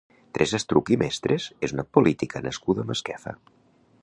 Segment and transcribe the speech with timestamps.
[0.37, 3.37] Teresa Estruch i Mestres és una política nascuda a Masquefa.